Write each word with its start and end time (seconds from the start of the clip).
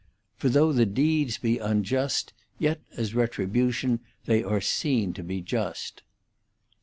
For 0.35 0.49
though 0.49 0.71
the 0.73 0.87
deeds 0.87 1.37
be 1.37 1.59
unjust, 1.59 2.33
yet 2.57 2.79
as 2.97 3.13
retribution 3.13 3.99
they 4.25 4.41
are 4.43 4.59
seen 4.59 5.13
to 5.13 5.21
be 5.21 5.41
just. 5.41 6.01